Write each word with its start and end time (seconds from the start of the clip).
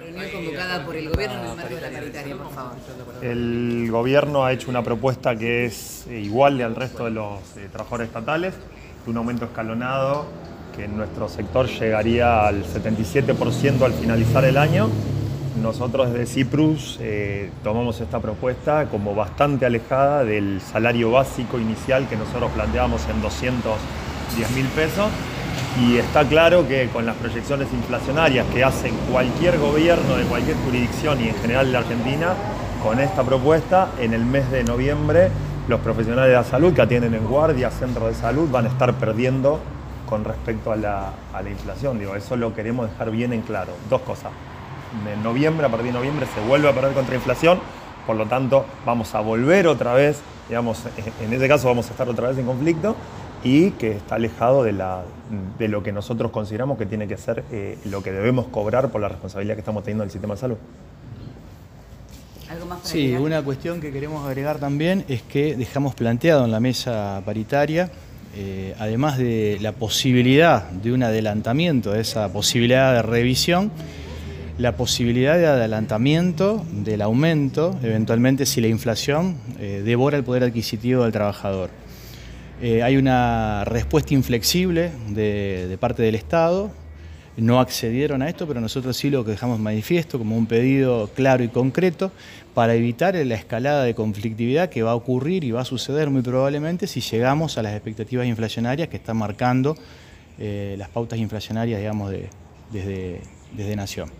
Reunión 0.00 0.26
convocada 0.32 0.84
por 0.84 0.94
el 0.94 1.08
gobierno 1.08 1.38
en 1.42 1.50
el 1.50 1.56
marco 1.56 1.74
de 1.74 1.80
la 1.80 1.90
paritaria, 1.90 2.36
por 2.36 2.50
favor. 2.50 2.72
El 3.20 3.88
gobierno 3.90 4.44
ha 4.44 4.52
hecho 4.52 4.70
una 4.70 4.82
propuesta 4.82 5.34
que 5.34 5.64
es 5.64 6.06
eh, 6.08 6.20
igual 6.20 6.60
al 6.62 6.76
resto 6.76 7.06
de 7.06 7.10
los 7.10 7.40
eh, 7.56 7.68
trabajadores 7.72 8.06
estatales, 8.06 8.54
un 9.06 9.16
aumento 9.16 9.46
escalonado 9.46 10.26
que 10.76 10.84
en 10.84 10.96
nuestro 10.96 11.28
sector 11.28 11.66
llegaría 11.66 12.46
al 12.46 12.64
77% 12.64 13.82
al 13.82 13.92
finalizar 13.92 14.44
el 14.44 14.56
año. 14.56 14.88
Nosotros 15.60 16.12
desde 16.12 16.26
Ciprus 16.26 16.98
eh, 17.00 17.50
tomamos 17.64 18.00
esta 18.00 18.20
propuesta 18.20 18.86
como 18.88 19.16
bastante 19.16 19.66
alejada 19.66 20.22
del 20.22 20.60
salario 20.60 21.10
básico 21.10 21.58
inicial 21.58 22.08
que 22.08 22.16
nosotros 22.16 22.52
planteábamos 22.52 23.08
en 23.08 23.20
210 23.20 24.50
mil 24.52 24.66
pesos 24.68 25.10
y 25.76 25.96
está 25.96 26.24
claro 26.24 26.66
que 26.66 26.88
con 26.88 27.06
las 27.06 27.16
proyecciones 27.16 27.68
inflacionarias 27.72 28.46
que 28.52 28.64
hacen 28.64 28.94
cualquier 29.10 29.58
gobierno 29.58 30.16
de 30.16 30.24
cualquier 30.24 30.56
jurisdicción 30.64 31.20
y 31.20 31.28
en 31.28 31.34
general 31.36 31.72
la 31.72 31.80
Argentina, 31.80 32.34
con 32.82 32.98
esta 32.98 33.22
propuesta, 33.22 33.88
en 34.00 34.14
el 34.14 34.24
mes 34.24 34.50
de 34.50 34.64
noviembre, 34.64 35.30
los 35.68 35.80
profesionales 35.80 36.30
de 36.30 36.34
la 36.36 36.44
salud 36.44 36.72
que 36.72 36.82
atienden 36.82 37.14
en 37.14 37.24
guardia, 37.26 37.70
centros 37.70 38.08
de 38.08 38.14
salud, 38.14 38.48
van 38.50 38.66
a 38.66 38.68
estar 38.68 38.94
perdiendo 38.94 39.60
con 40.08 40.24
respecto 40.24 40.72
a 40.72 40.76
la, 40.76 41.12
a 41.32 41.42
la 41.42 41.50
inflación. 41.50 41.98
Digo, 41.98 42.16
eso 42.16 42.36
lo 42.36 42.54
queremos 42.54 42.90
dejar 42.90 43.10
bien 43.10 43.32
en 43.32 43.42
claro. 43.42 43.72
Dos 43.90 44.00
cosas. 44.00 44.32
En 45.12 45.22
noviembre, 45.22 45.66
a 45.66 45.68
partir 45.68 45.88
de 45.88 45.98
noviembre, 45.98 46.26
se 46.34 46.40
vuelve 46.48 46.68
a 46.68 46.72
perder 46.72 46.92
contra 46.92 47.14
inflación, 47.14 47.60
por 48.06 48.16
lo 48.16 48.26
tanto, 48.26 48.64
vamos 48.86 49.14
a 49.14 49.20
volver 49.20 49.66
otra 49.68 49.92
vez, 49.92 50.20
digamos, 50.48 50.82
en 51.20 51.32
ese 51.32 51.46
caso 51.46 51.68
vamos 51.68 51.88
a 51.88 51.90
estar 51.90 52.08
otra 52.08 52.28
vez 52.28 52.38
en 52.38 52.46
conflicto 52.46 52.96
y 53.44 53.70
que 53.72 53.92
está 53.92 54.16
alejado 54.16 54.64
de, 54.64 54.72
la, 54.72 55.02
de 55.58 55.68
lo 55.68 55.82
que 55.82 55.92
nosotros 55.92 56.30
consideramos 56.30 56.76
que 56.78 56.86
tiene 56.86 57.06
que 57.06 57.16
ser 57.16 57.44
eh, 57.52 57.78
lo 57.84 58.02
que 58.02 58.12
debemos 58.12 58.46
cobrar 58.48 58.90
por 58.90 59.00
la 59.00 59.08
responsabilidad 59.08 59.54
que 59.54 59.60
estamos 59.60 59.84
teniendo 59.84 60.02
del 60.02 60.10
sistema 60.10 60.34
de 60.34 60.40
salud. 60.40 60.56
¿Algo 62.50 62.66
más 62.66 62.78
para 62.78 62.90
Sí, 62.90 63.00
agregar? 63.06 63.22
una 63.22 63.42
cuestión 63.42 63.80
que 63.80 63.92
queremos 63.92 64.26
agregar 64.26 64.58
también 64.58 65.04
es 65.08 65.22
que 65.22 65.54
dejamos 65.54 65.94
planteado 65.94 66.44
en 66.44 66.50
la 66.50 66.60
mesa 66.60 67.22
paritaria, 67.24 67.90
eh, 68.34 68.74
además 68.78 69.18
de 69.18 69.58
la 69.60 69.72
posibilidad 69.72 70.70
de 70.70 70.92
un 70.92 71.02
adelantamiento 71.02 71.92
de 71.92 72.00
esa 72.00 72.32
posibilidad 72.32 72.94
de 72.94 73.02
revisión, 73.02 73.70
la 74.58 74.76
posibilidad 74.76 75.36
de 75.36 75.46
adelantamiento 75.46 76.64
del 76.72 77.02
aumento, 77.02 77.76
eventualmente 77.82 78.44
si 78.46 78.60
la 78.60 78.66
inflación 78.68 79.36
eh, 79.60 79.82
devora 79.84 80.16
el 80.16 80.24
poder 80.24 80.42
adquisitivo 80.42 81.02
del 81.04 81.12
trabajador. 81.12 81.70
Eh, 82.60 82.82
hay 82.82 82.96
una 82.96 83.64
respuesta 83.64 84.14
inflexible 84.14 84.90
de, 85.10 85.76
parte 85.80 86.02
del 86.02 86.16
Estado, 86.16 86.70
no 87.36 87.60
accedieron 87.60 88.20
a 88.20 88.28
esto, 88.28 88.48
pero 88.48 88.60
nosotros 88.60 88.96
sí 88.96 89.10
lo 89.10 89.24
que 89.24 89.30
dejamos 89.30 89.60
manifiesto 89.60 90.18
como 90.18 90.36
un 90.36 90.46
pedido 90.46 91.08
claro 91.14 91.44
y 91.44 91.48
concreto 91.48 92.10
para 92.54 92.74
evitar 92.74 93.14
la 93.14 93.34
escalada 93.36 93.84
de 93.84 93.94
conflictividad 93.94 94.70
que 94.70 94.82
va 94.82 94.90
a 94.90 94.94
ocurrir 94.96 95.44
y 95.44 95.52
va 95.52 95.60
a 95.60 95.64
suceder 95.64 96.10
muy 96.10 96.22
probablemente 96.22 96.88
si 96.88 97.00
llegamos 97.00 97.56
a 97.56 97.62
las 97.62 97.74
expectativas 97.74 98.26
inflacionarias 98.26 98.88
que 98.88 98.96
están 98.96 99.18
marcando 99.18 99.76
eh, 100.40 100.74
las 100.78 100.88
pautas 100.88 101.20
inflacionarias, 101.20 101.78
digamos, 101.78 102.10
de- 102.10 102.28
desde, 102.72 103.20
desde 103.56 103.76
Nación. 103.76 104.10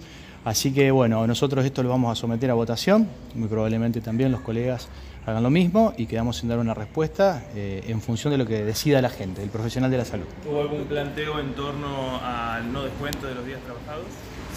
Así 0.48 0.72
que 0.72 0.90
bueno, 0.90 1.26
nosotros 1.26 1.62
esto 1.66 1.82
lo 1.82 1.90
vamos 1.90 2.10
a 2.10 2.14
someter 2.18 2.50
a 2.50 2.54
votación, 2.54 3.06
muy 3.34 3.48
probablemente 3.48 4.00
también 4.00 4.32
los 4.32 4.40
colegas 4.40 4.88
hagan 5.26 5.42
lo 5.42 5.50
mismo 5.50 5.92
y 5.98 6.06
quedamos 6.06 6.42
en 6.42 6.48
dar 6.48 6.58
una 6.58 6.72
respuesta 6.72 7.42
eh, 7.54 7.84
en 7.86 8.00
función 8.00 8.30
de 8.32 8.38
lo 8.38 8.46
que 8.46 8.64
decida 8.64 9.02
la 9.02 9.10
gente, 9.10 9.42
el 9.42 9.50
profesional 9.50 9.90
de 9.90 9.98
la 9.98 10.06
salud. 10.06 10.24
¿Hubo 10.50 10.62
algún 10.62 10.84
planteo 10.84 11.38
en 11.38 11.52
torno 11.52 12.18
al 12.24 12.72
no 12.72 12.82
descuento 12.82 13.26
de 13.26 13.34
los 13.34 13.44
días 13.44 13.60
trabajados? 13.60 14.06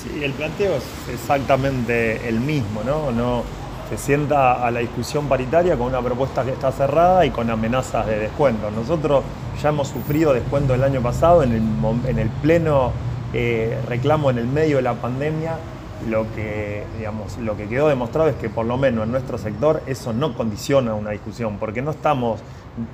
Sí, 0.01 0.23
el 0.23 0.31
planteo 0.31 0.77
es 0.77 1.13
exactamente 1.13 2.25
el 2.25 2.39
mismo, 2.39 2.83
¿no? 2.85 3.11
no 3.11 3.43
se 3.89 3.97
sienta 3.97 4.65
a 4.65 4.71
la 4.71 4.79
discusión 4.79 5.27
paritaria 5.27 5.75
con 5.75 5.87
una 5.87 6.01
propuesta 6.01 6.45
que 6.45 6.51
está 6.51 6.71
cerrada 6.71 7.25
y 7.25 7.31
con 7.31 7.49
amenazas 7.49 8.07
de 8.07 8.17
descuento. 8.17 8.71
Nosotros 8.71 9.25
ya 9.61 9.67
hemos 9.67 9.89
sufrido 9.89 10.31
descuento 10.33 10.73
el 10.73 10.85
año 10.85 11.01
pasado 11.01 11.43
en 11.43 11.51
el, 11.51 11.61
mom- 11.61 12.05
en 12.07 12.17
el 12.17 12.29
pleno 12.29 12.93
eh, 13.33 13.77
reclamo 13.89 14.29
en 14.31 14.37
el 14.37 14.47
medio 14.47 14.77
de 14.77 14.83
la 14.83 14.93
pandemia. 14.93 15.55
Lo 16.09 16.25
que, 16.33 16.83
digamos, 16.97 17.37
lo 17.37 17.55
que 17.55 17.67
quedó 17.67 17.87
demostrado 17.87 18.29
es 18.29 18.35
que 18.35 18.49
por 18.49 18.65
lo 18.65 18.75
menos 18.77 19.05
en 19.05 19.11
nuestro 19.11 19.37
sector 19.37 19.83
eso 19.85 20.13
no 20.13 20.35
condiciona 20.35 20.95
una 20.95 21.11
discusión, 21.11 21.57
porque 21.59 21.81
no 21.81 21.91
estamos 21.91 22.39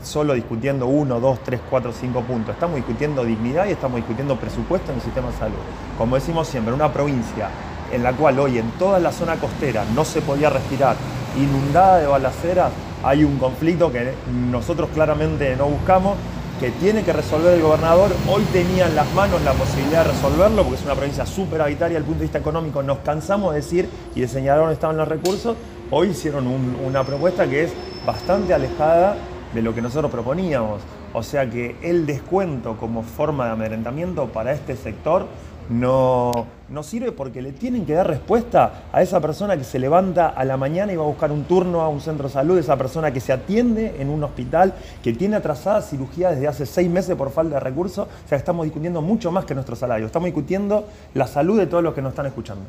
solo 0.04 0.34
discutiendo 0.34 0.88
uno, 0.88 1.20
dos, 1.20 1.40
tres, 1.44 1.62
cuatro, 1.70 1.94
cinco 1.94 2.22
puntos. 2.22 2.56
Estamos 2.56 2.76
discutiendo 2.76 3.24
dignidad 3.24 3.68
y 3.68 3.72
estamos 3.72 3.98
discutiendo 3.98 4.36
presupuesto 4.36 4.92
en 4.92 4.98
el 4.98 5.04
sistema 5.04 5.30
de 5.30 5.38
salud. 5.38 5.58
Como 5.98 6.16
decimos 6.16 6.48
siempre, 6.48 6.74
una 6.74 6.92
provincia 6.92 7.50
en 7.92 8.04
la 8.04 8.14
cual 8.14 8.40
hoy 8.40 8.58
en 8.58 8.70
toda 8.72 9.00
la 9.00 9.12
zona 9.12 9.38
costera 9.38 9.86
no 9.96 10.04
se 10.04 10.22
podía 10.22 10.50
respirar, 10.50 10.96
inundada 11.38 12.00
de 12.00 12.08
balaceras, 12.08 12.72
hay 13.04 13.24
un 13.24 13.38
conflicto 13.38 13.92
que 13.92 14.14
nosotros 14.52 14.90
claramente 14.94 15.56
no 15.56 15.68
buscamos, 15.68 16.18
que 16.60 16.72
tiene 16.72 17.04
que 17.04 17.14
resolver 17.14 17.54
el 17.54 17.62
gobernador. 17.62 18.12
Hoy 18.30 18.44
tenía 18.52 18.88
en 18.88 18.96
las 18.96 19.12
manos 19.14 19.42
la 19.44 19.54
posibilidad 19.54 20.04
de 20.06 20.12
resolverlo, 20.12 20.64
porque 20.64 20.80
es 20.80 20.86
una 20.86 20.96
provincia 20.96 21.26
súper 21.26 21.62
habitaria 21.62 21.96
desde 21.96 22.00
el 22.00 22.04
punto 22.06 22.20
de 22.20 22.26
vista 22.26 22.40
económico. 22.40 22.82
Nos 22.84 23.00
cansamos 23.00 23.54
de 23.54 23.62
decir 23.62 23.90
y 24.16 24.22
de 24.22 24.28
señalar 24.28 24.60
dónde 24.60 24.74
estaban 24.74 24.98
los 24.98 25.08
recursos. 25.08 25.56
Hoy 25.92 26.10
hicieron 26.10 26.48
un- 26.48 26.76
una 26.86 27.04
propuesta 27.04 27.48
que 27.48 27.66
es 27.66 27.74
bastante 28.06 28.54
alejada 28.54 29.18
de 29.54 29.62
lo 29.62 29.74
que 29.76 29.82
nosotros 29.82 30.12
proponíamos. 30.12 30.82
O 31.14 31.24
sea 31.24 31.50
que 31.50 31.76
el 31.82 32.06
descuento 32.06 32.76
como 32.78 33.04
forma 33.04 33.46
de 33.46 33.52
amedrentamiento 33.52 34.26
para 34.28 34.52
este 34.52 34.76
sector 34.76 35.28
no, 35.70 36.48
no 36.70 36.84
sirve 36.84 37.12
porque 37.12 37.42
le 37.42 37.52
tienen 37.52 37.86
que 37.86 37.94
dar 37.94 38.08
respuesta 38.08 38.84
a 38.92 39.02
esa 39.02 39.20
persona 39.20 39.58
que 39.58 39.64
se 39.64 39.80
levanta 39.80 40.28
a 40.28 40.46
la 40.46 40.58
mañana 40.58 40.94
y 40.94 40.96
va 40.96 41.04
a 41.04 41.08
buscar 41.08 41.32
un 41.32 41.44
turno 41.44 41.82
a 41.82 41.90
un 41.90 42.02
centro 42.02 42.28
de 42.28 42.34
salud, 42.34 42.58
esa 42.58 42.78
persona 42.78 43.12
que 43.12 43.20
se 43.20 43.34
atiende 43.34 43.96
en 44.00 44.10
un 44.10 44.24
hospital, 44.24 44.74
que 45.04 45.14
tiene 45.14 45.36
atrasada 45.36 45.82
cirugía 45.82 46.32
desde 46.32 46.48
hace 46.48 46.66
seis 46.66 46.90
meses 46.90 47.16
por 47.16 47.32
falta 47.32 47.56
de 47.56 47.60
recursos. 47.60 48.08
O 48.08 48.28
sea, 48.28 48.38
estamos 48.38 48.66
discutiendo 48.66 49.02
mucho 49.02 49.32
más 49.32 49.46
que 49.46 49.54
nuestro 49.54 49.76
salario. 49.76 50.06
Estamos 50.06 50.28
discutiendo 50.28 50.88
la 51.14 51.28
salud 51.28 51.58
de 51.58 51.68
todos 51.68 51.84
los 51.84 51.94
que 51.94 52.02
nos 52.02 52.12
están 52.12 52.26
escuchando. 52.26 52.64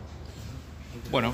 Bueno, 1.11 1.33